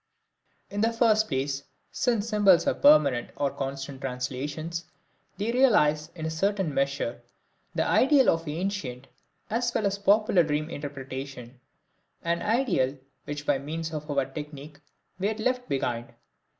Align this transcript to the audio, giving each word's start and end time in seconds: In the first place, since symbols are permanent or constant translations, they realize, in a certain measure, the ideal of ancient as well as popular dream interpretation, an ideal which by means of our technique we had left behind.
In 0.71 0.81
the 0.81 0.91
first 0.91 1.27
place, 1.27 1.61
since 1.91 2.27
symbols 2.27 2.65
are 2.65 2.73
permanent 2.73 3.29
or 3.35 3.51
constant 3.51 4.01
translations, 4.01 4.85
they 5.37 5.51
realize, 5.51 6.09
in 6.15 6.25
a 6.25 6.29
certain 6.31 6.73
measure, 6.73 7.21
the 7.75 7.85
ideal 7.85 8.27
of 8.31 8.47
ancient 8.47 9.05
as 9.51 9.71
well 9.75 9.85
as 9.85 9.99
popular 9.99 10.41
dream 10.41 10.71
interpretation, 10.71 11.59
an 12.23 12.41
ideal 12.41 12.97
which 13.25 13.45
by 13.45 13.59
means 13.59 13.93
of 13.93 14.09
our 14.09 14.25
technique 14.25 14.79
we 15.19 15.27
had 15.27 15.39
left 15.39 15.69
behind. 15.69 16.11